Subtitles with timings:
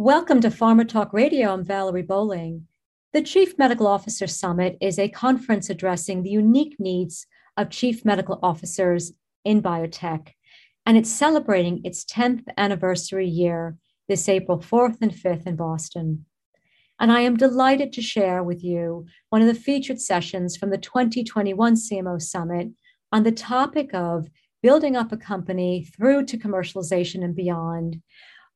[0.00, 1.52] Welcome to Pharma Talk Radio.
[1.52, 2.68] I'm Valerie Bowling.
[3.12, 8.38] The Chief Medical Officer Summit is a conference addressing the unique needs of chief medical
[8.40, 9.10] officers
[9.44, 10.34] in biotech,
[10.86, 13.76] and it's celebrating its 10th anniversary year
[14.06, 16.26] this April 4th and 5th in Boston.
[17.00, 20.78] And I am delighted to share with you one of the featured sessions from the
[20.78, 22.68] 2021 CMO Summit
[23.10, 24.28] on the topic of
[24.62, 28.00] building up a company through to commercialization and beyond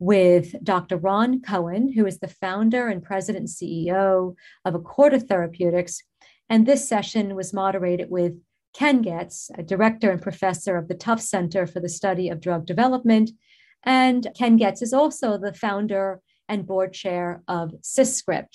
[0.02, 0.96] with Dr.
[0.96, 6.02] Ron Cohen, who is the founder and president and CEO of Acorda Therapeutics.
[6.50, 8.32] And this session was moderated with
[8.74, 12.66] Ken Getz, a director and professor of the Tufts Center for the Study of Drug
[12.66, 13.30] Development.
[13.84, 18.48] And Ken Getz is also the founder and board chair of CISCRP.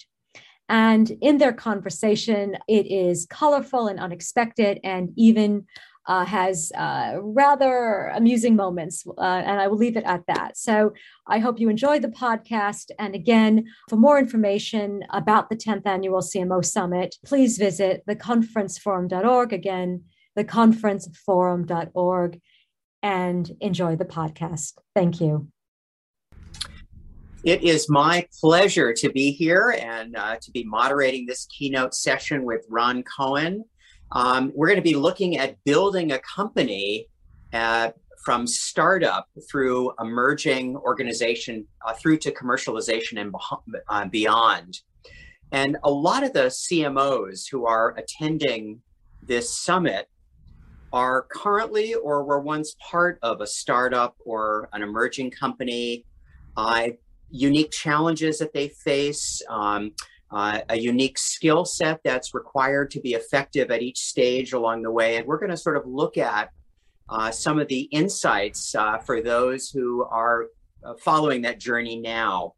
[0.68, 5.66] And in their conversation, it is colorful and unexpected and even
[6.08, 10.58] uh, has uh, rather amusing moments, uh, and I will leave it at that.
[10.58, 10.94] So
[11.28, 12.92] I hope you enjoyed the podcast.
[12.98, 19.54] And again, for more information about the 10th annual CMO Summit, please visit theconferenceforum.org.
[19.54, 20.04] Again,
[20.38, 22.42] theconferenceforum.org,
[23.04, 24.74] and enjoy the podcast.
[24.96, 25.50] Thank you.
[27.44, 32.44] It is my pleasure to be here and uh, to be moderating this keynote session
[32.44, 33.64] with Ron Cohen.
[34.12, 37.08] Um, we're going to be looking at building a company
[37.54, 37.92] uh,
[38.24, 43.34] from startup through emerging organization uh, through to commercialization and
[43.90, 44.80] uh, beyond.
[45.52, 48.82] And a lot of the CMOs who are attending
[49.22, 50.10] this summit
[50.92, 56.06] are currently or were once part of a startup or an emerging company.
[56.56, 56.88] Uh,
[57.30, 59.42] unique challenges that they face.
[59.50, 59.92] Um,
[60.32, 64.92] uh, a unique skill set that's required to be effective at each stage along the
[64.92, 65.18] way.
[65.18, 66.50] And we're going to sort of look at
[67.10, 70.48] uh, some of the insights uh, for those who are
[70.84, 72.54] uh, following that journey now.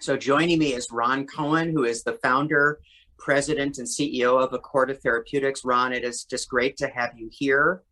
[0.00, 2.80] So, joining me is Ron Cohen, who is the founder,
[3.18, 5.64] president, and CEO of Acorda Therapeutics.
[5.64, 7.82] Ron, it is just great to have you here.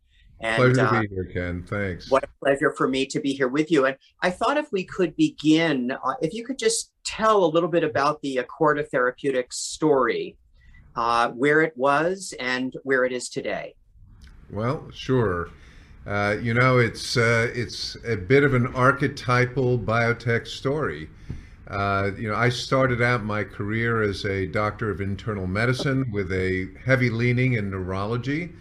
[0.41, 1.63] And, pleasure to uh, be here, Ken.
[1.63, 2.09] Thanks.
[2.09, 3.85] What a pleasure for me to be here with you.
[3.85, 7.69] And I thought if we could begin, uh, if you could just tell a little
[7.69, 10.37] bit about the Acorda Therapeutics story,
[10.95, 13.75] uh, where it was and where it is today.
[14.49, 15.49] Well, sure.
[16.07, 21.07] Uh, you know, it's uh, it's a bit of an archetypal biotech story.
[21.67, 26.31] Uh, you know, I started out my career as a doctor of internal medicine with
[26.33, 28.51] a heavy leaning in neurology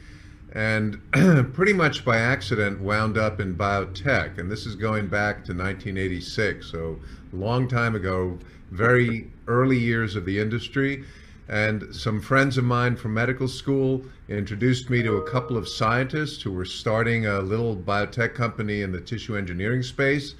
[0.52, 1.00] and
[1.54, 4.38] pretty much by accident wound up in biotech.
[4.38, 6.98] And this is going back to 1986, so
[7.32, 8.38] long time ago,
[8.70, 11.04] very early years of the industry.
[11.48, 16.42] And some friends of mine from medical school introduced me to a couple of scientists
[16.42, 20.34] who were starting a little biotech company in the tissue engineering space.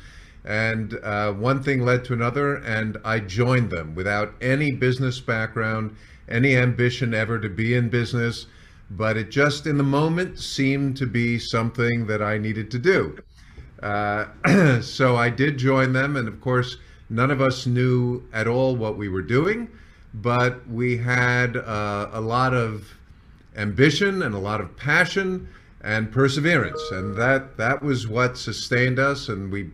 [0.45, 5.97] And uh, one thing led to another, and I joined them without any business background,
[6.29, 8.47] any ambition ever to be in business
[8.91, 13.19] but it just in the moment seemed to be something that I needed to do.
[13.81, 14.27] Uh,
[14.81, 16.77] so I did join them, and of course,
[17.09, 19.69] none of us knew at all what we were doing,
[20.13, 22.97] but we had uh, a lot of
[23.57, 25.49] ambition and a lot of passion
[25.83, 29.29] and perseverance, and that that was what sustained us.
[29.29, 29.71] And we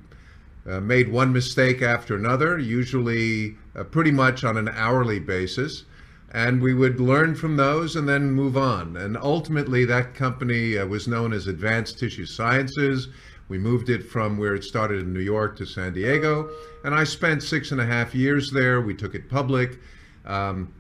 [0.69, 5.85] uh, made one mistake after another, usually uh, pretty much on an hourly basis
[6.33, 8.97] and we would learn from those and then move on.
[8.97, 13.09] And ultimately, that company uh, was known as Advanced Tissue Sciences.
[13.49, 16.51] We moved it from where it started in New York to San Diego,
[16.85, 18.81] and I spent six and a half years there.
[18.81, 19.79] We took it public.
[20.25, 20.73] Um,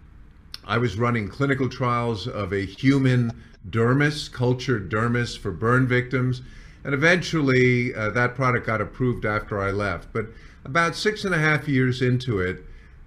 [0.65, 3.31] I was running clinical trials of a human
[3.71, 6.43] dermis, cultured dermis for burn victims,
[6.83, 10.13] and eventually uh, that product got approved after I left.
[10.13, 10.27] But
[10.65, 12.65] about six and a half years into it,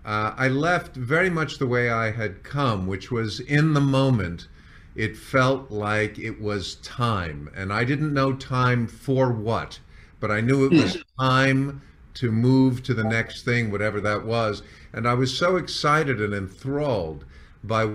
[0.10, 4.48] uh, I left very much the way I had come, which was in the moment.
[4.96, 9.80] It felt like it was time, and I didn't know time for what,
[10.20, 11.02] but I knew it was hmm.
[11.24, 11.82] time
[12.16, 14.64] to move to the next thing, whatever that was.
[14.94, 17.24] And I was so excited and enthralled
[17.64, 17.92] by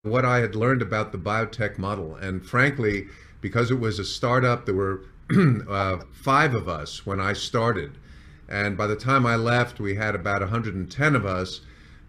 [0.00, 2.14] what I had learned about the biotech model.
[2.14, 3.08] And frankly,
[3.42, 5.02] because it was a startup, there were
[5.68, 7.98] uh, five of us when I started.
[8.50, 11.60] And by the time I left, we had about 110 of us.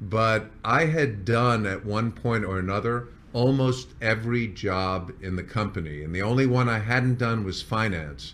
[0.02, 6.04] But I had done at one point or another almost every job in the company.
[6.04, 8.34] And the only one I hadn't done was finance.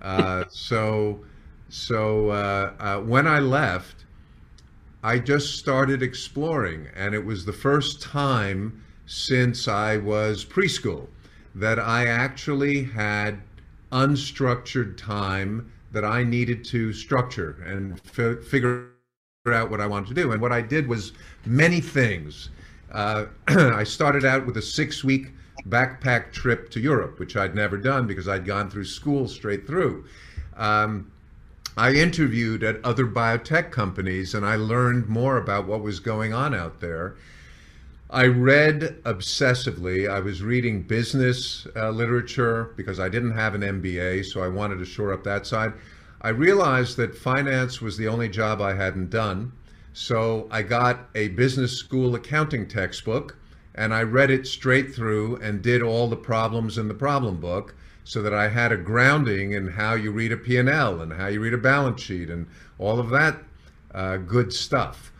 [0.00, 1.24] Uh, so
[1.68, 4.04] so uh, uh, when I left,
[5.02, 6.88] I just started exploring.
[6.94, 11.08] And it was the first time since I was preschool
[11.54, 13.40] that I actually had
[13.90, 18.90] unstructured time that I needed to structure and f- figure
[19.46, 20.32] out what I wanted to do.
[20.32, 21.14] And what I did was
[21.46, 22.50] many things.
[22.92, 25.28] Uh, I started out with a six week
[25.66, 30.04] backpack trip to Europe, which I'd never done because I'd gone through school straight through.
[30.58, 31.10] Um,
[31.78, 36.54] I interviewed at other biotech companies and I learned more about what was going on
[36.54, 37.16] out there.
[38.08, 40.08] I read obsessively.
[40.08, 44.78] I was reading business uh, literature because I didn't have an MBA, so I wanted
[44.78, 45.72] to shore up that side.
[46.20, 49.52] I realized that finance was the only job I hadn't done.
[49.92, 53.36] So I got a business school accounting textbook
[53.74, 57.74] and I read it straight through and did all the problems in the problem book
[58.04, 61.40] so that I had a grounding in how you read a P&L and how you
[61.40, 62.46] read a balance sheet and
[62.78, 63.42] all of that
[63.94, 65.12] uh, good stuff.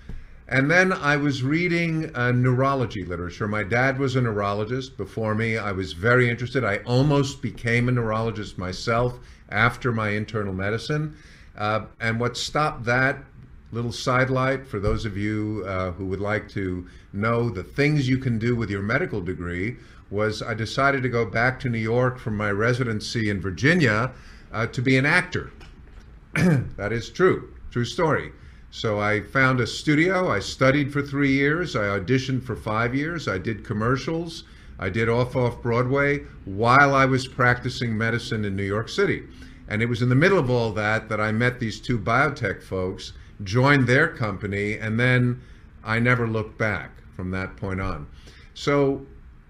[0.49, 3.49] And then I was reading uh, neurology literature.
[3.49, 5.59] My dad was a neurologist before me.
[5.59, 6.65] I was very interested.
[6.65, 11.17] I almost became a neurologist myself after my internal medicine.
[11.57, 13.25] Uh, and what stopped that
[13.73, 18.19] little sidelight for those of you uh, who would like to know the things you
[18.19, 19.77] can do with your medical degree
[20.11, 24.13] was I decided to go back to New York from my residency in Virginia
[24.53, 25.51] uh, to be an actor.
[26.35, 28.31] that is true, true story.
[28.71, 30.31] So I found a studio.
[30.31, 31.77] I studied for three years.
[31.77, 33.29] I auditioned for five years.
[33.29, 34.45] I did commercials.
[34.79, 39.25] I did off off Broadway while I was practicing medicine in New York City.
[39.69, 42.63] And it was in the middle of all that that I met these two biotech
[42.63, 45.41] folks, joined their company, and then
[45.83, 48.07] I never looked back from that point on.
[48.55, 49.07] So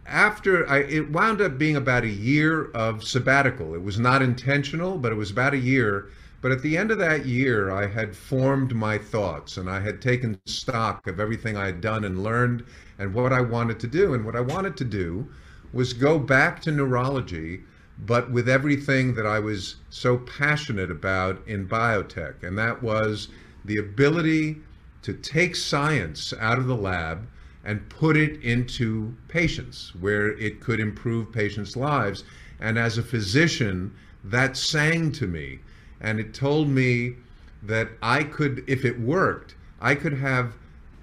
[0.09, 3.75] after I, it wound up being about a year of sabbatical.
[3.75, 6.09] It was not intentional, but it was about a year.
[6.43, 10.03] But at the end of that year, I had formed my thoughts and I had
[10.03, 12.65] taken stock of everything I had done and learned
[12.99, 14.15] and what I wanted to do.
[14.15, 15.29] And what I wanted to do
[15.73, 17.62] was go back to neurology,
[17.99, 22.43] but with everything that I was so passionate about in biotech.
[22.43, 23.29] And that was
[23.65, 24.59] the ability
[25.03, 27.27] to take science out of the lab
[27.65, 32.25] and put it into patients where it could improve patients' lives.
[32.61, 33.93] And as a physician,
[34.23, 35.61] that sang to me.
[36.01, 37.17] And it told me
[37.63, 40.55] that I could, if it worked, I could have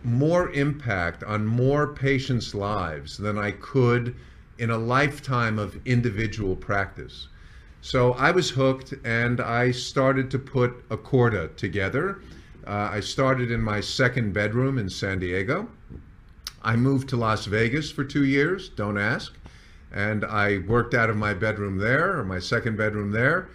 [0.04, 4.16] more impact on more patients' lives than I could
[4.58, 7.28] in a lifetime of individual practice.
[7.82, 12.22] So I was hooked and I started to put Acorda together.
[12.66, 15.68] Uh, I started in my second bedroom in San Diego.
[16.62, 19.34] I moved to Las Vegas for two years, don't ask.
[19.92, 23.50] And I worked out of my bedroom there, or my second bedroom there.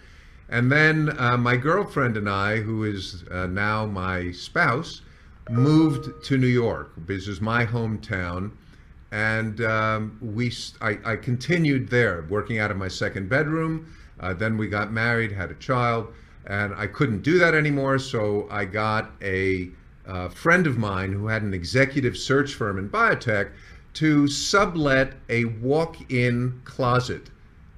[0.49, 5.01] And then uh, my girlfriend and I, who is uh, now my spouse,
[5.49, 6.91] moved to New York.
[6.97, 8.51] This is my hometown.
[9.11, 10.51] And um, we,
[10.81, 13.91] I, I, continued there, working out of my second bedroom.
[14.19, 16.13] Uh, then we got married, had a child,
[16.45, 17.97] and I couldn't do that anymore.
[17.97, 19.71] So I got a
[20.09, 23.51] a friend of mine who had an executive search firm in biotech
[23.93, 27.29] to sublet a walk-in closet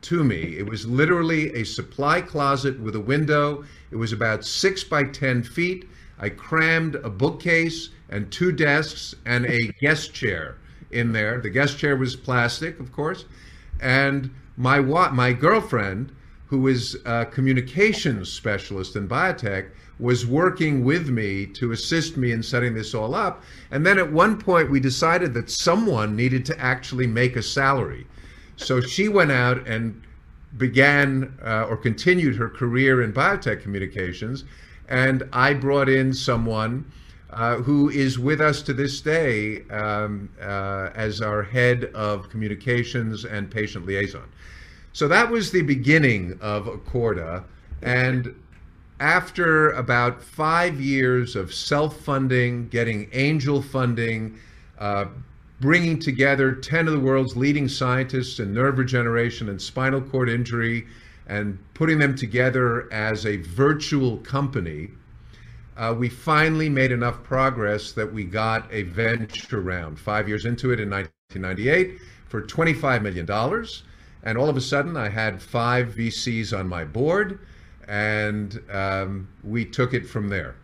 [0.01, 0.55] to me.
[0.57, 3.63] It was literally a supply closet with a window.
[3.91, 5.87] It was about six by 10 feet.
[6.19, 10.57] I crammed a bookcase and two desks and a guest chair
[10.91, 11.39] in there.
[11.39, 13.25] The guest chair was plastic, of course.
[13.79, 16.11] And my, my girlfriend,
[16.47, 19.69] who is a communications specialist in biotech,
[19.99, 23.43] was working with me to assist me in setting this all up.
[23.69, 28.07] And then at one point, we decided that someone needed to actually make a salary.
[28.61, 30.01] So she went out and
[30.57, 34.43] began uh, or continued her career in biotech communications.
[34.89, 36.91] And I brought in someone
[37.31, 43.23] uh, who is with us to this day um, uh, as our head of communications
[43.23, 44.27] and patient liaison.
[44.93, 47.45] So that was the beginning of Acorda.
[47.81, 48.35] And
[48.99, 54.37] after about five years of self funding, getting angel funding,
[54.77, 55.05] uh,
[55.61, 60.87] bringing together 10 of the world's leading scientists in nerve regeneration and spinal cord injury,
[61.27, 64.89] and putting them together as a virtual company,
[65.77, 70.71] uh, we finally made enough progress that we got a venture round five years into
[70.71, 73.65] it in 1998 for $25 million.
[74.23, 77.39] And all of a sudden, I had five VCs on my board
[77.87, 80.55] and um, we took it from there.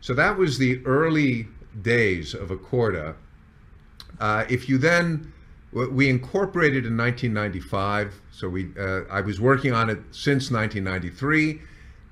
[0.00, 1.48] So that was the early
[1.80, 3.14] days of Acorda.
[4.22, 5.32] Uh, if you then,
[5.72, 11.54] we incorporated in 1995, so we, uh, I was working on it since 1993.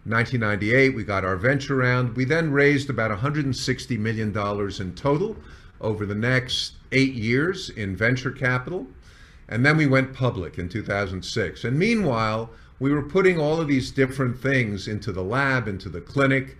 [0.04, 2.16] 1998, we got our venture round.
[2.16, 4.36] We then raised about $160 million
[4.80, 5.36] in total
[5.80, 8.88] over the next eight years in venture capital.
[9.48, 11.62] And then we went public in 2006.
[11.62, 12.50] And meanwhile,
[12.80, 16.56] we were putting all of these different things into the lab, into the clinic,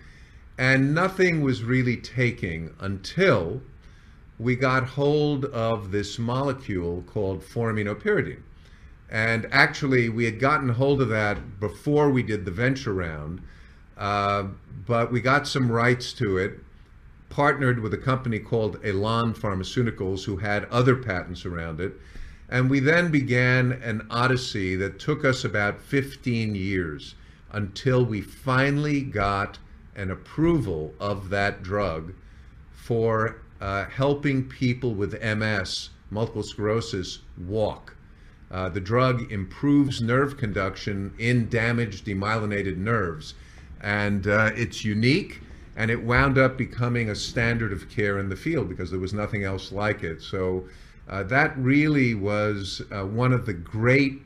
[0.56, 3.62] And nothing was really taking until
[4.40, 8.40] we got hold of this molecule called 4-aminopyridine.
[9.10, 13.42] And actually, we had gotten hold of that before we did the venture round,
[13.98, 14.44] uh,
[14.86, 16.58] but we got some rights to it,
[17.28, 21.92] partnered with a company called Elan Pharmaceuticals, who had other patents around it.
[22.48, 27.14] And we then began an odyssey that took us about 15 years
[27.52, 29.58] until we finally got
[29.94, 32.14] an approval of that drug
[32.72, 37.94] for uh, helping people with MS, multiple sclerosis, walk.
[38.50, 43.34] Uh, the drug improves nerve conduction in damaged demyelinated nerves.
[43.80, 45.40] And uh, it's unique,
[45.76, 49.14] and it wound up becoming a standard of care in the field because there was
[49.14, 50.20] nothing else like it.
[50.20, 50.64] So
[51.08, 54.22] uh, that really was uh, one of the great,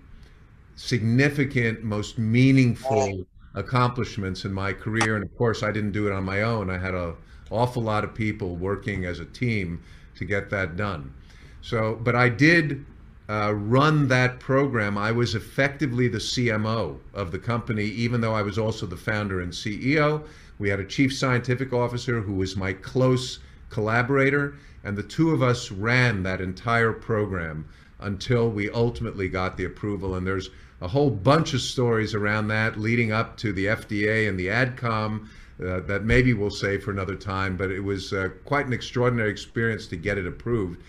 [0.76, 5.16] significant, most meaningful accomplishments in my career.
[5.16, 6.70] And of course, I didn't do it on my own.
[6.70, 7.14] I had an
[7.50, 9.82] awful lot of people working as a team
[10.16, 11.12] to get that done.
[11.60, 12.84] So, but I did
[13.28, 18.42] uh, run that program, I was effectively the CMO of the company, even though I
[18.42, 20.26] was also the founder and CEO.
[20.58, 23.38] We had a chief scientific officer who was my close
[23.70, 27.64] collaborator, and the two of us ran that entire program
[28.00, 30.16] until we ultimately got the approval.
[30.16, 30.50] And there's
[30.82, 35.28] a whole bunch of stories around that leading up to the FDA and the AdCom.
[35.62, 39.30] Uh, that maybe we'll save for another time, but it was uh, quite an extraordinary
[39.30, 40.82] experience to get it approved.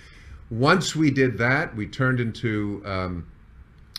[0.50, 3.28] Once we did that, we turned into um,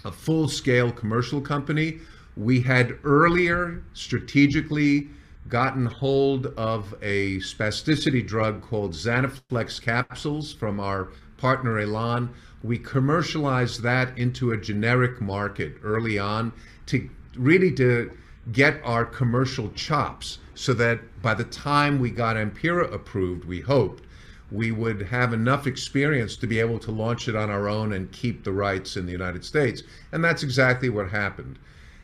[0.05, 1.99] a full scale commercial company.
[2.37, 5.09] We had earlier strategically
[5.49, 12.29] gotten hold of a spasticity drug called Zanaflex capsules from our partner Elan.
[12.65, 16.53] We commercialized that into a generic market early on
[16.87, 18.11] to really to
[18.51, 24.03] get our commercial chops so that by the time we got Ampyra approved, we hoped
[24.51, 28.11] we would have enough experience to be able to launch it on our own and
[28.13, 29.83] keep the rights in the United States.
[30.13, 31.59] And that's exactly what happened.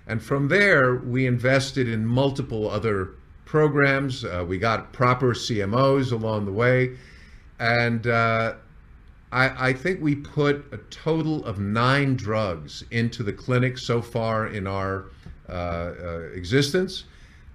[0.06, 3.10] And from there, we invested in multiple other
[3.44, 4.24] programs.
[4.24, 6.96] Uh, we got proper CMOs along the way.
[7.60, 8.54] And uh,
[9.30, 14.48] I, I, think we put a total of nine drugs into the clinic so far
[14.48, 15.06] in our
[15.48, 17.04] uh, uh existence,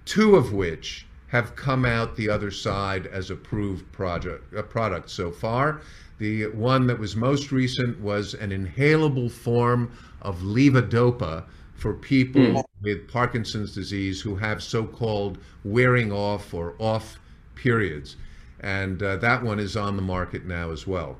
[0.08, 5.30] two of which have come out the other side as approved project, a product so
[5.30, 5.82] far.
[6.16, 12.64] The one that was most recent was an inhalable form of levodopa for people mm.
[12.82, 17.18] with Parkinson's disease who have so-called wearing off or off
[17.54, 18.16] periods.
[18.60, 21.18] And uh, that one is on the market now as well.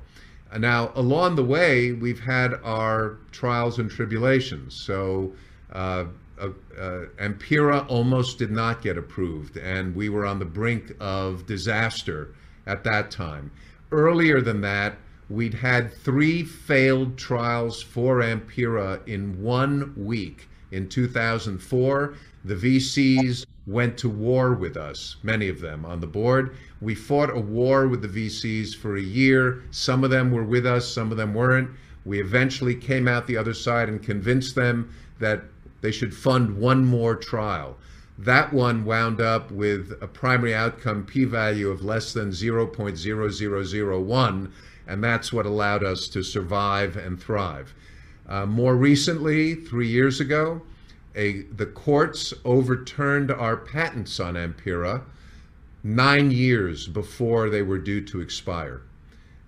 [0.57, 4.73] Now, along the way, we've had our trials and tribulations.
[4.73, 5.33] So,
[5.71, 6.05] uh,
[6.39, 12.33] uh, Ampyra almost did not get approved, and we were on the brink of disaster
[12.65, 13.51] at that time.
[13.91, 14.97] Earlier than that,
[15.29, 20.47] we'd had three failed trials for Ampyra in one week.
[20.71, 22.13] In 2004,
[22.45, 26.55] the VCs went to war with us, many of them on the board.
[26.81, 29.63] We fought a war with the VCs for a year.
[29.71, 31.69] Some of them were with us, some of them weren't.
[32.05, 35.43] We eventually came out the other side and convinced them that
[35.81, 37.77] they should fund one more trial.
[38.17, 44.51] That one wound up with a primary outcome p value of less than 0.0001,
[44.87, 47.73] and that's what allowed us to survive and thrive.
[48.27, 50.61] Uh, more recently, three years ago,
[51.15, 55.01] a, the courts overturned our patents on Ampyra
[55.83, 58.81] nine years before they were due to expire.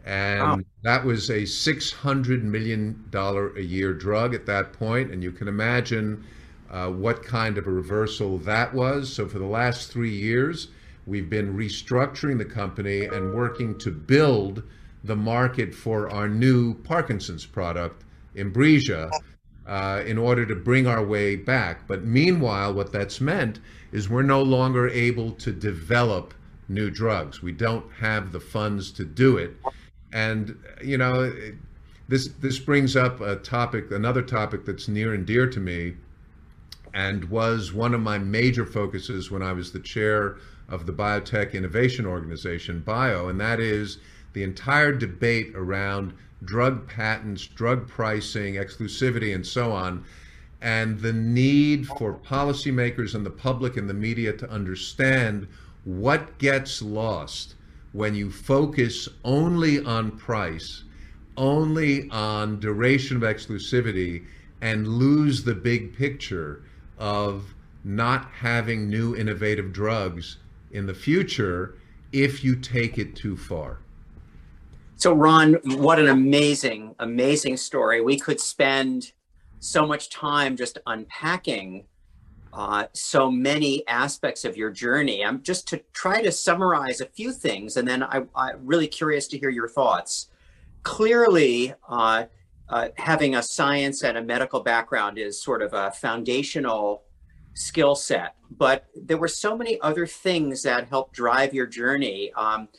[0.05, 0.59] And wow.
[0.83, 5.11] that was a $600 million a year drug at that point.
[5.11, 6.25] And you can imagine
[6.71, 9.13] uh, what kind of a reversal that was.
[9.13, 10.69] So, for the last three years,
[11.05, 14.63] we've been restructuring the company and working to build
[15.03, 18.03] the market for our new Parkinson's product,
[18.35, 19.11] Inbrija,
[19.67, 21.87] uh, in order to bring our way back.
[21.87, 23.59] But meanwhile, what that's meant
[23.91, 26.33] is we're no longer able to develop
[26.69, 27.41] new drugs.
[27.41, 29.57] We don't have the funds to do it.
[30.13, 31.33] And you know,
[32.07, 35.95] this this brings up a topic, another topic that's near and dear to me,
[36.93, 40.37] and was one of my major focuses when I was the chair
[40.67, 43.99] of the Biotech Innovation Organization, BIO, and that is
[44.33, 46.13] the entire debate around
[46.43, 50.03] drug patents, drug pricing, exclusivity, and so on,
[50.61, 55.47] and the need for policymakers and the public and the media to understand
[55.83, 57.55] what gets lost
[57.93, 60.83] when you focus only on price,
[61.37, 64.25] only on duration of exclusivity,
[64.61, 66.63] and lose the big picture
[66.97, 70.37] of not having new innovative drugs
[70.71, 71.75] in the future
[72.11, 73.79] if you take it too far.
[74.95, 78.01] So, Ron, what an amazing, amazing story.
[78.01, 79.13] We could spend
[79.59, 81.85] so much time just unpacking
[82.53, 85.23] uh, so many aspects of your journey.
[85.23, 89.27] I'm just to try to summarize a few things, and then I, am really curious
[89.29, 90.27] to hear your thoughts.
[90.83, 92.25] Clearly, uh,
[92.69, 97.03] uh, having a science and a medical background is sort of a foundational
[97.53, 102.31] skill set, but there were so many other things that helped drive your journey.
[102.33, 102.69] Um,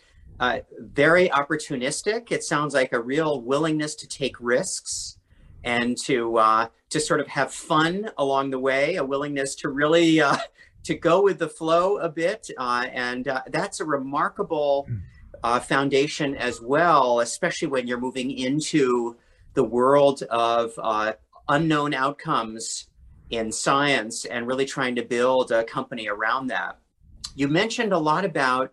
[0.40, 2.32] uh, very opportunistic.
[2.32, 5.18] It sounds like a real willingness to take risks
[5.62, 10.20] and to uh, to sort of have fun along the way, a willingness to really
[10.20, 10.36] uh,
[10.84, 14.96] to go with the flow a bit, uh, and uh, that's a remarkable hmm.
[15.42, 19.16] uh, foundation as well, especially when you're moving into
[19.54, 21.12] the world of uh,
[21.48, 22.88] unknown outcomes
[23.30, 26.78] in science and really trying to build a company around that.
[27.34, 28.72] You mentioned a lot about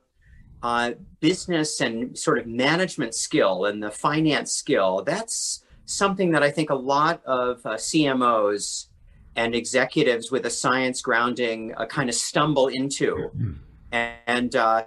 [0.61, 5.03] uh, business and sort of management skill and the finance skill.
[5.05, 8.87] That's something that I think a lot of uh, CMOs
[9.35, 13.15] and executives with a science grounding uh, kind of stumble into.
[13.15, 13.53] Mm-hmm.
[14.27, 14.85] And uh,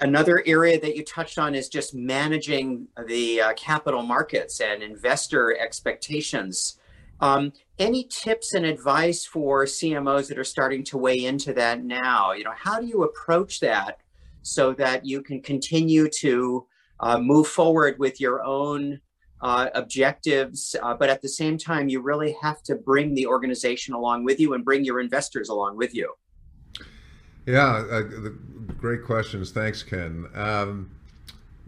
[0.00, 5.58] another area that you touched on is just managing the uh, capital markets and investor
[5.58, 6.78] expectations.
[7.20, 12.32] Um, any tips and advice for CMOs that are starting to weigh into that now?
[12.32, 13.98] You know, how do you approach that
[14.40, 16.66] so that you can continue to
[17.00, 19.00] uh, move forward with your own
[19.44, 23.92] uh, objectives, uh, but at the same time, you really have to bring the organization
[23.92, 26.10] along with you and bring your investors along with you.
[27.44, 28.00] Yeah, uh,
[28.78, 29.50] great questions.
[29.50, 30.26] Thanks, Ken.
[30.34, 30.90] Um,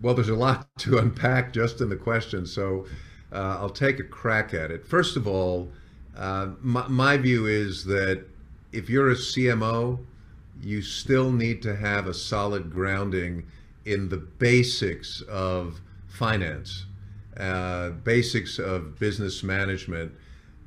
[0.00, 2.86] well, there's a lot to unpack just in the question, so
[3.30, 4.86] uh, I'll take a crack at it.
[4.86, 5.70] First of all,
[6.16, 8.24] uh, my, my view is that
[8.72, 9.98] if you're a CMO,
[10.62, 13.44] you still need to have a solid grounding
[13.84, 16.85] in the basics of finance
[17.38, 20.12] uh, basics of business management.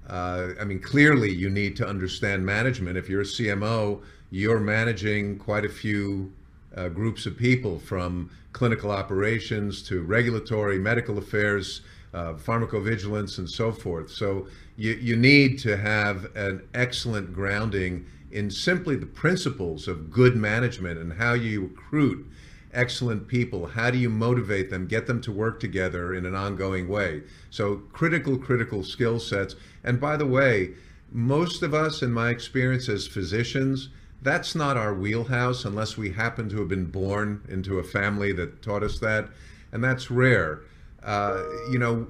[0.07, 2.97] Uh, I mean, clearly you need to understand management.
[2.97, 4.01] If you're a CMO,
[4.31, 6.31] you're managing quite a few
[6.75, 11.81] uh, groups of people from clinical operations to regulatory, medical affairs,
[12.13, 14.09] uh, pharmacovigilance, and so forth.
[14.09, 20.35] So you, you need to have an excellent grounding in simply the principles of good
[20.35, 22.27] management and how you recruit
[22.73, 23.67] excellent people?
[23.67, 27.23] How do you motivate them, get them to work together in an ongoing way?
[27.49, 29.55] So, critical, critical skill sets.
[29.83, 30.71] And by the way,
[31.11, 33.89] most of us, in my experience as physicians,
[34.21, 38.61] that's not our wheelhouse unless we happen to have been born into a family that
[38.61, 39.29] taught us that.
[39.71, 40.61] And that's rare.
[41.03, 42.07] Uh, you know,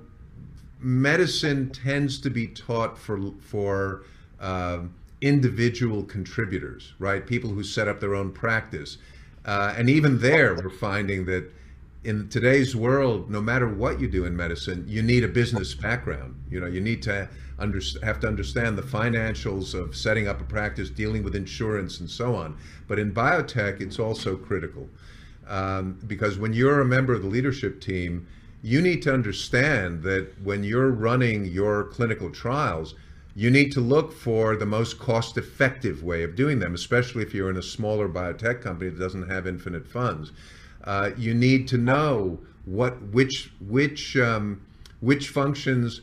[0.79, 4.03] medicine tends to be taught for, for,
[4.39, 4.79] uh,
[5.21, 7.25] individual contributors, right?
[7.25, 8.97] People who set up their own practice.
[9.45, 11.51] Uh, and even there, we're finding that
[12.03, 16.35] in today's world, no matter what you do in medicine, you need a business background.
[16.49, 20.45] You know, you need to under, have to understand the financials of setting up a
[20.45, 22.57] practice, dealing with insurance, and so on.
[22.87, 24.87] But in biotech, it's also critical
[25.47, 28.27] um, because when you're a member of the leadership team,
[28.61, 32.95] you need to understand that when you're running your clinical trials,
[33.39, 37.33] you need to look for the most cost effective way of doing them, especially if
[37.33, 40.33] you're in a smaller biotech company that doesn't have infinite funds.
[40.83, 44.59] Uh, you need to know what which which um,
[44.99, 46.01] which functions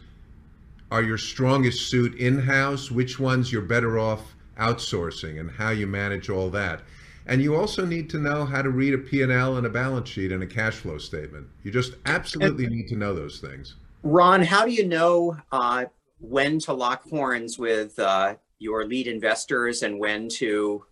[0.90, 5.86] are your strongest suit in house, which ones you're better off outsourcing, and how you
[5.86, 6.80] manage all that.
[7.26, 10.32] And you also need to know how to read a P&L and a balance sheet
[10.32, 11.48] and a cash flow statement.
[11.64, 13.74] You just absolutely need to know those things.
[14.02, 15.86] Ron, how do you know uh,
[16.18, 20.84] when to lock horns with uh, your lead investors and when to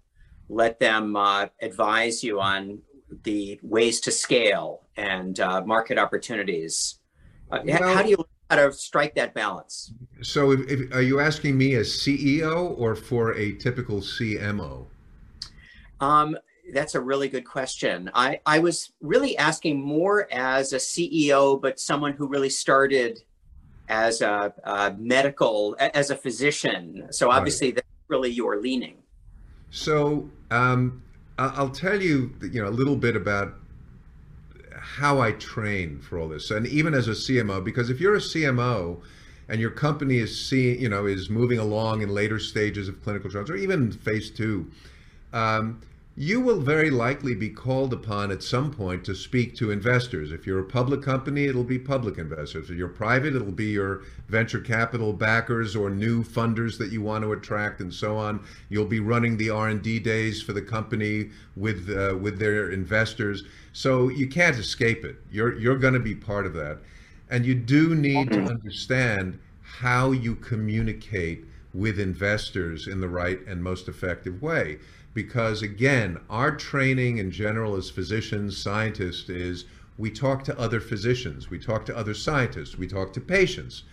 [0.49, 2.79] let them uh, advise you on
[3.23, 6.99] the ways to scale and uh, market opportunities.
[7.51, 9.93] Uh, how do you how to strike that balance?
[10.23, 14.87] So, if, if, are you asking me as CEO or for a typical CMO?
[16.01, 16.37] Um,
[16.73, 18.11] that's a really good question.
[18.15, 23.23] I, I was really asking more as a CEO, but someone who really started
[23.89, 27.09] as a, a medical, as a physician.
[27.11, 27.77] So obviously right.
[27.77, 28.97] that's really your leaning.
[29.71, 31.03] So um,
[31.39, 33.55] I'll tell you, you know, a little bit about
[34.79, 38.21] how I train for all this, and even as a CMO, because if you're a
[38.21, 39.01] CMO
[39.49, 43.31] and your company is seeing, you know, is moving along in later stages of clinical
[43.31, 44.71] trials or even phase two,
[45.33, 45.81] um,
[46.17, 50.31] you will very likely be called upon at some point to speak to investors.
[50.31, 52.71] If you're a public company, it'll be public investors.
[52.71, 57.25] If you're private, it'll be your venture capital backers or new funders that you want
[57.25, 58.45] to attract and so on.
[58.69, 63.43] You'll be running the R&D days for the company with uh, with their investors.
[63.73, 65.17] So you can't escape it.
[65.33, 66.79] You're you're going to be part of that.
[67.29, 73.61] And you do need to understand how you communicate with investors in the right and
[73.61, 74.79] most effective way
[75.15, 79.65] because again, our training in general as physicians, scientists is
[79.97, 83.85] we talk to other physicians, we talk to other scientists, we talk to patients.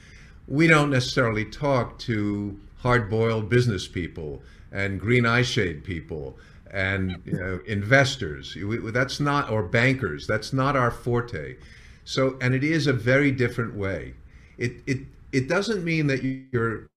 [0.48, 6.38] We don't necessarily talk to hard-boiled business people and green eye shade people
[6.72, 8.56] and you know, investors.
[8.56, 10.26] We, that's not or bankers.
[10.26, 11.58] That's not our forte.
[12.06, 14.16] So, and it is a very different way.
[14.58, 15.00] It it
[15.32, 16.88] it doesn't mean that you're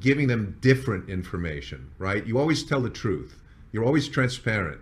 [0.00, 2.24] giving them different information, right?
[2.26, 3.40] You always tell the truth.
[3.72, 4.80] You're always transparent.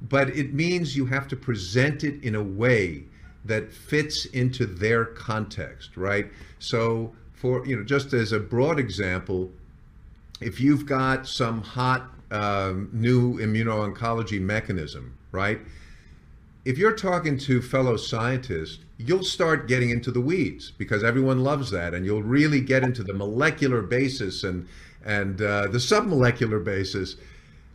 [0.00, 3.04] But it means you have to present it in a way
[3.44, 6.30] that fits into their context, right?
[6.58, 9.50] So, for, you know, just as a broad example,
[10.40, 15.60] if you've got some hot um, new immuno-oncology mechanism, right?
[16.64, 21.70] If you're talking to fellow scientists, you'll start getting into the weeds because everyone loves
[21.72, 24.66] that, and you'll really get into the molecular basis and
[25.04, 27.16] and uh, the submolecular basis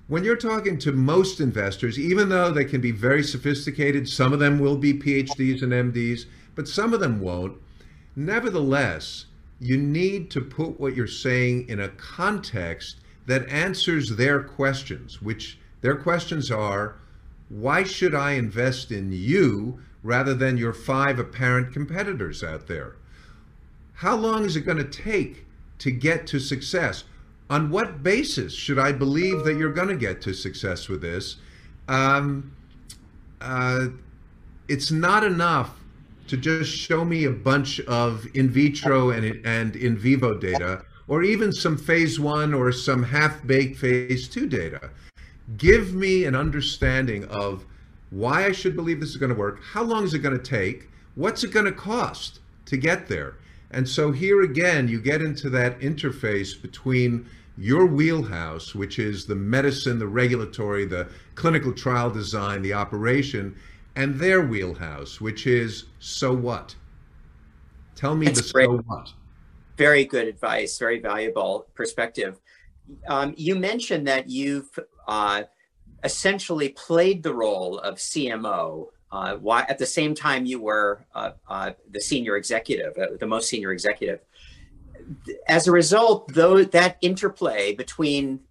[0.07, 4.39] when you're talking to most investors, even though they can be very sophisticated, some of
[4.39, 7.57] them will be PhDs and MDs, but some of them won't.
[8.15, 9.25] Nevertheless,
[9.59, 15.59] you need to put what you're saying in a context that answers their questions, which
[15.81, 16.95] their questions are
[17.49, 22.95] why should I invest in you rather than your five apparent competitors out there?
[23.95, 25.45] How long is it going to take
[25.79, 27.03] to get to success?
[27.49, 31.37] On what basis should I believe that you're going to get to success with this?
[31.87, 32.51] Um,
[33.39, 33.87] uh,
[34.67, 35.71] it's not enough
[36.27, 41.23] to just show me a bunch of in vitro and, and in vivo data, or
[41.23, 44.89] even some phase one or some half baked phase two data.
[45.55, 47.65] Give me an understanding of
[48.09, 50.43] why I should believe this is going to work, how long is it going to
[50.43, 53.35] take, what's it going to cost to get there.
[53.71, 57.27] And so here again, you get into that interface between
[57.57, 63.55] your wheelhouse, which is the medicine, the regulatory, the clinical trial design, the operation,
[63.95, 66.75] and their wheelhouse, which is so what?
[67.95, 68.65] Tell me That's the great.
[68.67, 69.11] so what.
[69.75, 72.39] Very good advice, very valuable perspective.
[73.07, 75.43] Um, you mentioned that you've uh,
[76.03, 81.31] essentially played the role of CMO uh, why, at the same time you were uh,
[81.47, 84.19] uh the senior executive, uh, the most senior executive
[85.47, 88.41] as a result, though that interplay between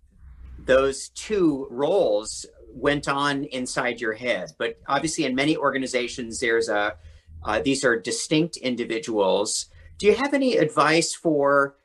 [0.58, 4.52] those two roles went on inside your head.
[4.58, 6.96] But obviously, in many organizations, there's a
[7.44, 9.66] uh, these are distinct individuals.
[9.98, 11.76] Do you have any advice for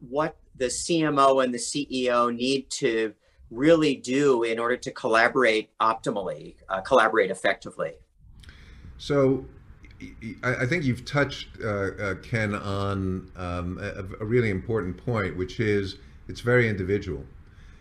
[0.00, 3.12] what the CMO and the CEO need to
[3.50, 7.92] really do in order to collaborate optimally, uh, collaborate effectively?
[9.00, 9.46] So
[10.42, 15.58] I think you've touched, uh, uh, Ken, on um, a, a, really important point, which
[15.58, 15.96] is
[16.28, 17.24] it's very individual.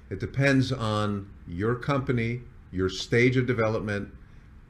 [0.10, 2.39] It depends on your company,
[2.71, 4.13] your stage of development,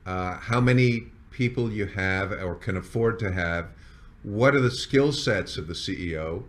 [0.08, 3.68] uh, how many people you have or can afford to have,
[4.24, 6.46] what are the skill sets of the CEO,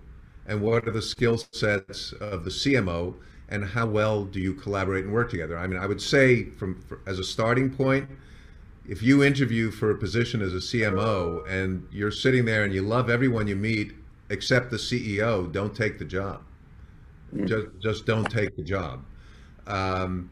[0.46, 3.16] and what are the skill sets of the CMO,
[3.50, 5.58] and how well do you collaborate and work together.
[5.58, 8.08] I mean, I would say, from as a starting point,
[8.88, 12.82] if you interview for a position as a CMO and you're sitting there and you
[12.82, 13.92] love everyone you meet
[14.30, 16.42] except the CEO, don't take the job.
[17.34, 17.46] Mm.
[17.46, 19.04] Just, just don't take the job.
[19.66, 20.30] Um,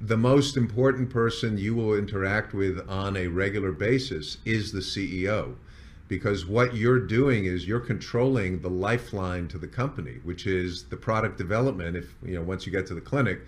[0.00, 5.56] the most important person you will interact with on a regular basis is the CEO
[6.08, 10.96] because what you're doing is you're controlling the lifeline to the company which is the
[10.96, 13.40] product development if you know once you get to the clinic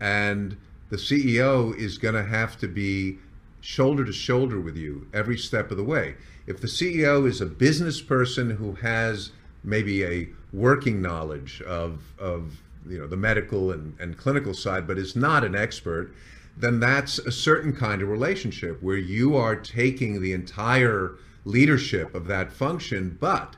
[0.00, 0.56] and
[0.90, 3.18] the CEO is going to have to be
[3.60, 6.14] shoulder to shoulder with you every step of the way.
[6.46, 9.32] If the CEO is a business person who has
[9.64, 14.98] maybe a working knowledge of, of you know, the medical and, and clinical side, but
[14.98, 16.14] is not an expert,
[16.56, 21.12] then that's a certain kind of relationship where you are taking the entire
[21.44, 23.56] leadership of that function, but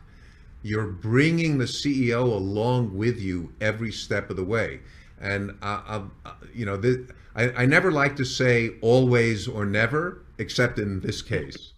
[0.63, 4.81] you're bringing the CEO along with you every step of the way.
[5.21, 10.23] And uh, uh, you know, the, I, I never like to say always or never,
[10.39, 11.73] except in this case.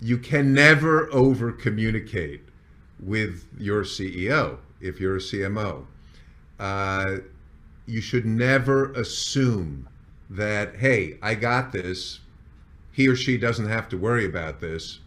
[0.00, 2.42] you can never over communicate
[3.00, 5.86] with your CEO if you're a CMO.
[6.58, 7.18] Uh,
[7.86, 9.88] you should never assume
[10.30, 12.20] that, hey, I got this.
[12.90, 15.00] He or she doesn't have to worry about this.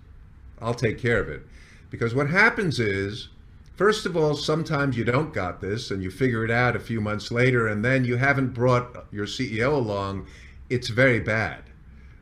[0.62, 1.46] I'll take care of it.
[1.89, 3.30] Because what happens is,
[3.75, 7.01] first of all, sometimes you don't got this and you figure it out a few
[7.01, 10.27] months later and then you haven't brought your CEO along.
[10.69, 11.63] It's very bad.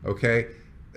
[0.04, 0.48] Okay.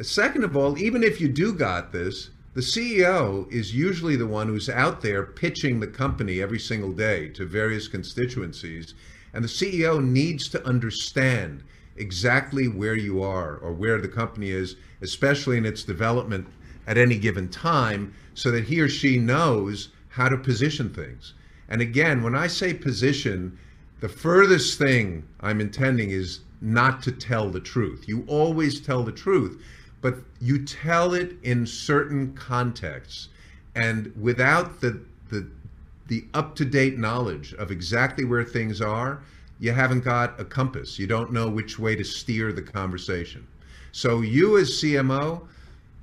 [0.01, 4.47] Second of all, even if you do got this, the CEO is usually the one
[4.47, 8.95] who's out there pitching the company every single day to various constituencies.
[9.33, 11.63] And the CEO needs to understand
[11.95, 16.47] exactly where you are or where the company is, especially in its development
[16.87, 21.33] at any given time, so that he or she knows how to position things.
[21.69, 23.57] And again, when I say position,
[23.99, 28.05] the furthest thing I'm intending is not to tell the truth.
[28.07, 29.61] You always tell the truth,
[30.01, 33.29] but you tell it in certain contexts.
[33.75, 34.99] And without the,
[35.29, 35.47] the,
[36.07, 39.21] the up to date knowledge of exactly where things are,
[39.59, 40.97] you haven't got a compass.
[40.97, 43.45] You don't know which way to steer the conversation.
[43.91, 45.47] So, you as CMO,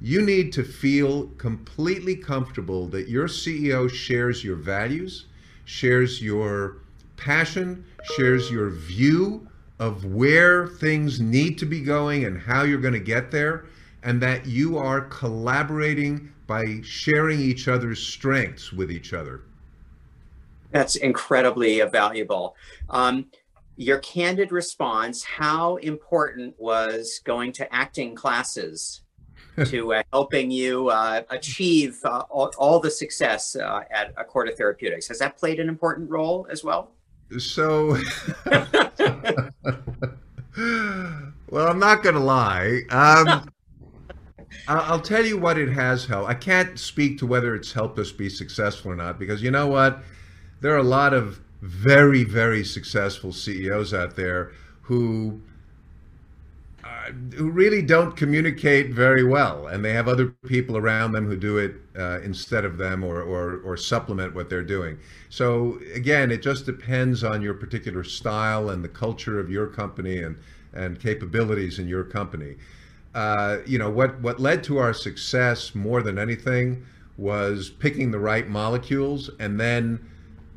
[0.05, 5.25] you need to feel completely comfortable that your CEO shares your values,
[5.65, 6.77] shares your
[7.17, 7.83] passion,
[8.15, 13.01] shares your view of where things need to be going and how you're going to
[13.01, 13.65] get there,
[14.03, 19.41] and that you are collaborating by sharing each other's strengths with each other.
[20.71, 22.57] That's incredibly valuable.
[22.91, 23.29] Um,
[23.77, 29.01] your candid response how important was going to acting classes
[29.67, 35.07] to uh, helping you uh, achieve uh, all, all, the success uh, at Acorda Therapeutics
[35.09, 36.91] has that played an important role as well
[37.39, 37.97] so
[41.51, 43.49] well i'm not gonna lie um,
[44.69, 46.31] I'll tell you what it has helped.
[46.31, 49.67] I can't speak to whether it's helped us be successful or not because you know
[49.67, 50.03] what?
[50.61, 55.43] There are a lot of very, very successful CEOs out there who
[57.35, 61.59] who really don't communicate very well, and they have other people around them who do
[61.59, 64.99] it uh, instead of them, or, or or supplement what they're doing.
[65.29, 70.23] So again, it just depends on your particular style and the culture of your company
[70.23, 70.37] and
[70.73, 72.57] and capabilities in your company.
[73.15, 76.85] Uh, you know what what led to our success more than anything
[77.17, 80.01] was picking the right molecules and then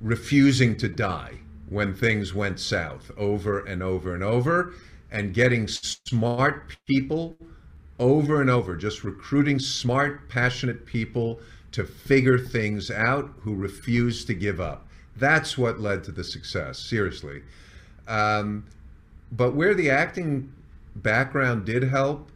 [0.02, 1.34] refusing to die
[1.70, 4.74] when things went south over and over and over
[5.12, 7.38] and getting smart people
[8.00, 11.40] over and over, just recruiting smart, passionate people
[11.72, 14.88] to figure things out who refuse to give up.
[15.16, 17.42] That's what led to the success, seriously.
[18.08, 18.66] Um,
[19.32, 20.52] but where the acting
[20.96, 22.30] background did help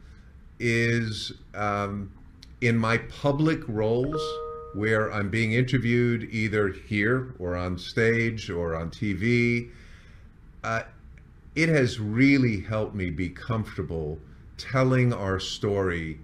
[0.60, 2.12] is um,
[2.62, 4.22] in my public roles
[4.74, 9.70] where I'm being interviewed either here or on stage or on TV.
[10.64, 10.84] Uh,
[11.56, 14.20] it has really helped me be comfortable
[14.58, 16.20] telling our story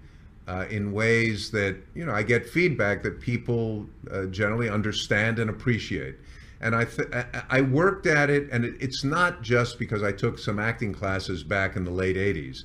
[0.46, 5.50] uh, in ways that you know I get feedback that people uh, generally understand and
[5.50, 6.16] appreciate.
[6.60, 7.08] And I th-
[7.50, 11.76] I worked at it, and it's not just because I took some acting classes back
[11.76, 12.64] in the late '80s.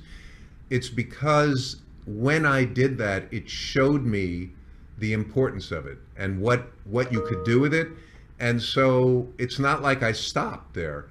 [0.70, 4.50] It's because when I did that, it showed me
[4.98, 7.88] the importance of it and what what you could do with it.
[8.40, 11.06] And so it's not like I stopped there.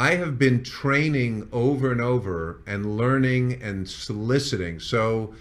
[0.00, 4.80] I have been training over and over and learning and soliciting.
[4.80, 5.34] So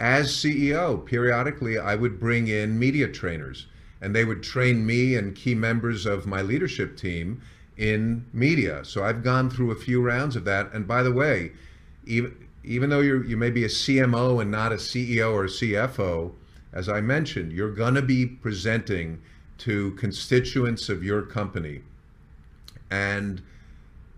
[0.00, 3.68] as CEO, periodically I would bring in media trainers
[4.02, 7.40] and they would train me and key members of my leadership team
[7.78, 8.84] in media.
[8.84, 10.70] So I've gone through a few rounds of that.
[10.74, 11.52] And by the way,
[12.04, 15.48] even even though you you may be a CMO and not a CEO or a
[15.48, 16.32] CFO,
[16.74, 19.22] as I mentioned, you're going to be presenting
[19.64, 21.80] to constituents of your company.
[22.90, 23.40] And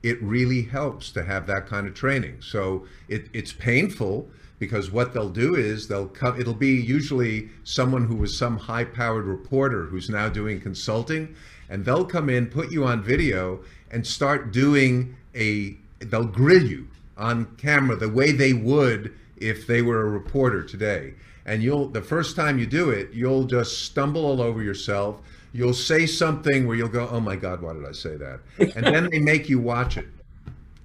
[0.04, 2.36] it really helps to have that kind of training.
[2.42, 8.04] So it, it's painful because what they'll do is they'll come, it'll be usually someone
[8.04, 11.34] who was some high powered reporter who's now doing consulting,
[11.70, 16.86] and they'll come in, put you on video, and start doing a, they'll grill you
[17.16, 21.14] on camera the way they would if they were a reporter today
[21.46, 25.20] and you'll the first time you do it you'll just stumble all over yourself
[25.54, 28.40] you'll say something where you'll go oh my god why did i say that
[28.76, 30.08] and then they make you watch it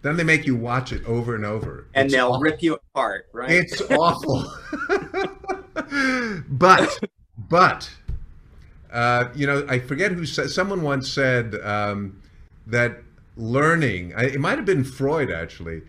[0.02, 2.42] then they make you watch it over and over and it's they'll awful.
[2.42, 4.50] rip you apart right it's awful
[6.50, 7.00] but
[7.50, 7.90] but
[8.94, 12.22] uh, you know i forget who said someone once said um,
[12.66, 13.02] that
[13.36, 15.82] learning it might have been freud actually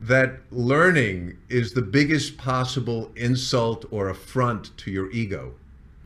[0.00, 5.54] that learning is the biggest possible insult or affront to your ego.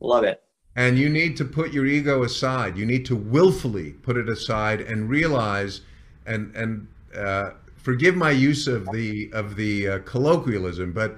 [0.00, 0.42] Love it.
[0.76, 2.76] And you need to put your ego aside.
[2.76, 5.80] You need to willfully put it aside and realize,
[6.26, 11.16] and and uh, forgive my use of the of the uh, colloquialism, but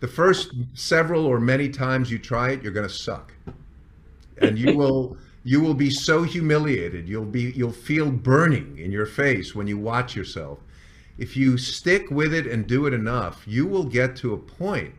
[0.00, 3.32] the first several or many times you try it, you're going to suck,
[4.38, 7.08] and you will you will be so humiliated.
[7.08, 10.58] You'll be you'll feel burning in your face when you watch yourself.
[11.16, 14.94] If you stick with it and do it enough, you will get to a point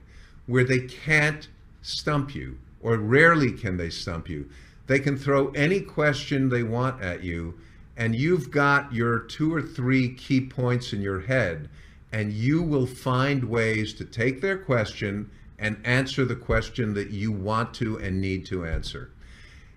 [0.48, 1.48] where they can't
[1.82, 4.50] stump you, or rarely can they stump you.
[4.88, 7.60] They can throw any question they want at you,
[7.96, 11.70] and you've got your two or three key points in your head,
[12.12, 17.32] and you will find ways to take their question and answer the question that you
[17.32, 19.12] want to and need to answer.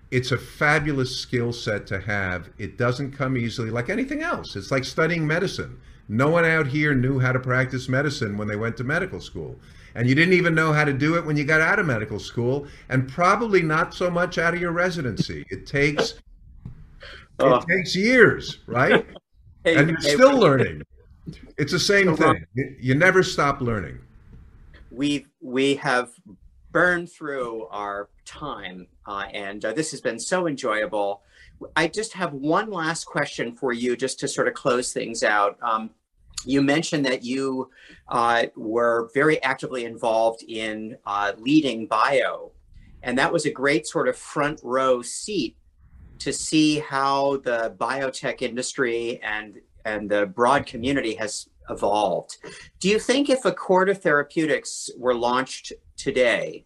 [0.09, 2.49] It's a fabulous skill set to have.
[2.57, 4.55] It doesn't come easily like anything else.
[4.55, 5.79] It's like studying medicine.
[6.07, 9.59] No one out here knew how to practice medicine when they went to medical school.
[9.95, 12.19] And you didn't even know how to do it when you got out of medical
[12.19, 15.45] school, and probably not so much out of your residency.
[15.49, 16.15] It takes
[17.39, 17.55] oh.
[17.55, 19.05] it takes years, right?
[19.63, 20.81] hey, and you're hey, still learning.
[21.57, 22.45] It's the same thing.
[22.55, 23.99] You never stop learning.
[24.91, 26.11] We we have
[26.71, 31.21] burned through our time, uh, and uh, this has been so enjoyable.
[31.75, 35.57] I just have one last question for you, just to sort of close things out.
[35.61, 35.91] Um,
[36.45, 37.69] you mentioned that you
[38.09, 42.51] uh, were very actively involved in uh, leading bio,
[43.01, 45.57] and that was a great sort of front row seat
[46.19, 52.37] to see how the biotech industry and and the broad community has evolved.
[52.79, 56.65] Do you think if Acorda Therapeutics were launched today,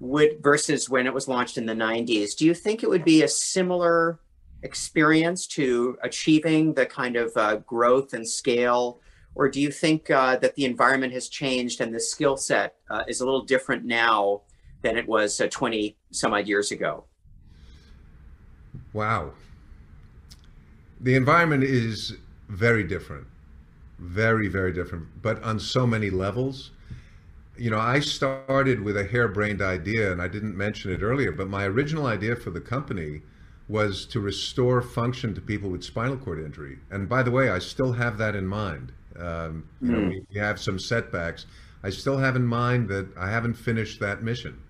[0.00, 3.22] would versus when it was launched in the 90s, do you think it would be
[3.22, 4.20] a similar
[4.66, 9.00] experience to achieving the kind of uh, growth and scale?
[9.34, 13.04] Or do you think uh, that the environment has changed and the skill set uh,
[13.06, 14.42] is a little different now
[14.82, 17.04] than it was uh, 20 some odd years ago?
[18.92, 19.32] Wow.
[21.00, 22.14] The environment is
[22.48, 23.26] very different.
[23.98, 26.72] Very, very different, but on so many levels.
[27.56, 31.48] You know, I started with a harebrained idea, and I didn't mention it earlier, but
[31.48, 33.22] my original idea for the company
[33.68, 36.78] was to restore function to people with spinal cord injury.
[36.90, 38.92] And by the way, I still have that in mind.
[39.18, 39.90] Um, you mm.
[39.90, 40.08] know, hmm.
[40.10, 41.46] we, we, have some setbacks.
[41.82, 44.60] I still have in mind that I haven't finished that mission.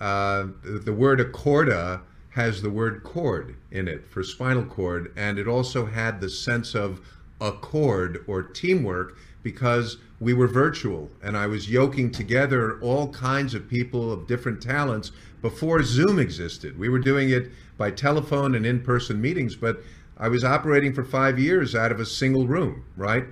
[0.00, 5.38] Uh, the, the word Acorda has the word cord in it for spinal cord, and
[5.38, 7.00] it also had the sense of
[7.40, 13.68] accord or teamwork because we were virtual and I was yoking together all kinds of
[13.68, 16.78] people of different talents before Zoom existed.
[16.78, 17.50] We were doing it
[17.80, 19.82] by telephone and in person meetings, but
[20.18, 23.24] I was operating for five years out of a single room, right?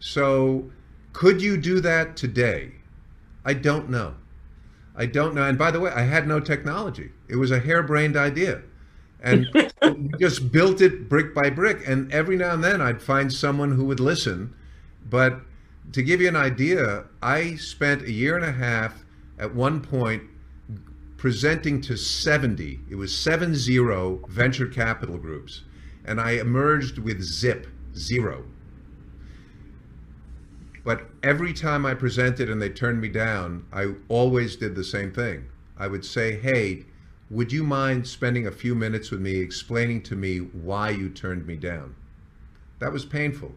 [0.00, 0.72] So,
[1.12, 2.72] could you do that today?
[3.44, 4.16] I don't know.
[4.96, 5.44] I don't know.
[5.44, 7.12] And by the way, I had no technology.
[7.28, 8.62] It was a harebrained idea.
[9.22, 9.46] And
[10.18, 11.86] just built it brick by brick.
[11.86, 14.54] And every now and then I'd find someone who would listen.
[15.08, 15.40] But
[15.92, 19.04] to give you an idea, I spent a year and a half
[19.38, 20.24] at one point
[21.24, 25.62] presenting to 70, it was 70 venture capital groups.
[26.04, 28.44] And I emerged with zip, zero.
[30.84, 35.12] But every time I presented and they turned me down, I always did the same
[35.12, 35.46] thing.
[35.78, 36.84] I would say, hey,
[37.30, 41.46] would you mind spending a few minutes with me explaining to me why you turned
[41.46, 41.94] me down?
[42.80, 43.54] That was painful.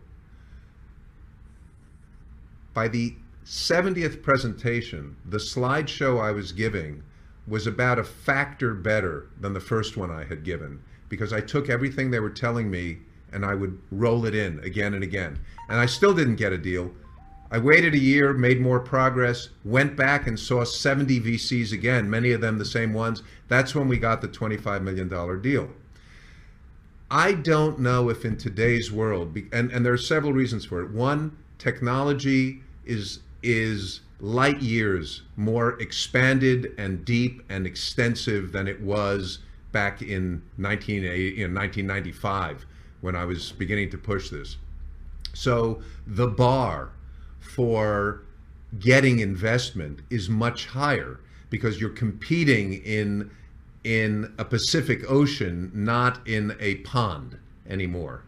[2.74, 7.04] By the 70th presentation, the slideshow I was giving
[7.48, 11.70] was about a factor better than the first one I had given because I took
[11.70, 13.00] everything they were telling me
[13.32, 15.40] and I would roll it in again and again.
[15.70, 16.94] And I still didn't get a deal,
[17.50, 22.32] I waited a year, made more progress, went back and saw 70 VCs again, many
[22.32, 23.24] of them the same ones.
[23.48, 25.70] That's when we got the $25 million deal.
[27.10, 30.92] I don't know if in today's world, and, and there are several reasons for it.
[30.92, 39.40] One, technology is is light years more expanded and deep and extensive than it was
[39.72, 42.66] back in 1980, in 1995
[43.02, 44.58] when I was beginning to push this.
[45.34, 46.92] So the bar
[47.40, 48.24] for
[48.80, 53.32] getting investment is much higher because you're competing in
[53.84, 57.38] in a Pacific Ocean, not in a pond
[57.70, 58.24] anymore.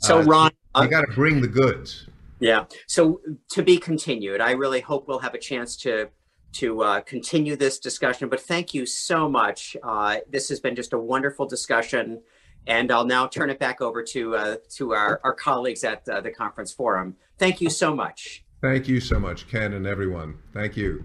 [0.00, 2.06] So, uh, Ron, you, you got to bring the goods.
[2.38, 2.64] Yeah.
[2.86, 3.20] So,
[3.50, 4.40] to be continued.
[4.40, 6.08] I really hope we'll have a chance to
[6.52, 8.28] to uh, continue this discussion.
[8.28, 9.76] But thank you so much.
[9.82, 12.22] Uh, this has been just a wonderful discussion.
[12.66, 16.20] And I'll now turn it back over to uh, to our, our colleagues at uh,
[16.20, 17.16] the conference forum.
[17.38, 18.44] Thank you so much.
[18.60, 20.38] Thank you so much, Ken and everyone.
[20.52, 21.04] Thank you.